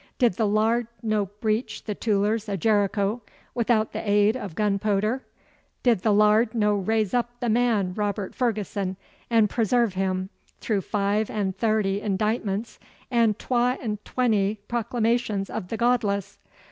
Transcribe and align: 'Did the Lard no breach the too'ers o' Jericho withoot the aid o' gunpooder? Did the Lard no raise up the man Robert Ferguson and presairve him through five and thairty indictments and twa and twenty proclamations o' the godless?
'Did 0.17 0.33
the 0.33 0.47
Lard 0.47 0.87
no 1.03 1.27
breach 1.27 1.83
the 1.83 1.93
too'ers 1.93 2.49
o' 2.49 2.55
Jericho 2.55 3.21
withoot 3.55 3.91
the 3.91 3.99
aid 4.03 4.35
o' 4.35 4.47
gunpooder? 4.49 5.21
Did 5.83 5.99
the 5.99 6.11
Lard 6.11 6.55
no 6.55 6.73
raise 6.73 7.13
up 7.13 7.39
the 7.39 7.49
man 7.49 7.93
Robert 7.93 8.33
Ferguson 8.33 8.97
and 9.29 9.47
presairve 9.47 9.93
him 9.93 10.31
through 10.59 10.81
five 10.81 11.29
and 11.29 11.55
thairty 11.55 12.01
indictments 12.01 12.79
and 13.11 13.37
twa 13.37 13.77
and 13.79 14.03
twenty 14.03 14.55
proclamations 14.67 15.51
o' 15.51 15.59
the 15.59 15.77
godless? 15.77 16.39